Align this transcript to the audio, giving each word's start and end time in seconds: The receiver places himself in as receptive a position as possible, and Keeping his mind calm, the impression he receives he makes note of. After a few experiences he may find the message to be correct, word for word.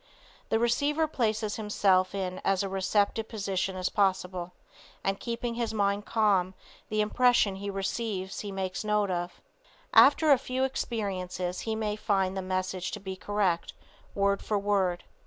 The 0.49 0.57
receiver 0.57 1.05
places 1.07 1.57
himself 1.57 2.15
in 2.15 2.41
as 2.43 2.63
receptive 2.65 3.25
a 3.27 3.29
position 3.29 3.75
as 3.75 3.89
possible, 3.89 4.53
and 5.03 5.19
Keeping 5.19 5.53
his 5.53 5.75
mind 5.75 6.07
calm, 6.07 6.55
the 6.89 7.01
impression 7.01 7.57
he 7.57 7.69
receives 7.69 8.39
he 8.39 8.51
makes 8.51 8.83
note 8.83 9.11
of. 9.11 9.39
After 9.93 10.31
a 10.31 10.39
few 10.39 10.63
experiences 10.63 11.59
he 11.69 11.75
may 11.75 11.95
find 11.95 12.35
the 12.35 12.41
message 12.41 12.89
to 12.93 12.99
be 12.99 13.15
correct, 13.15 13.73
word 14.15 14.41
for 14.41 14.57
word. 14.57 15.03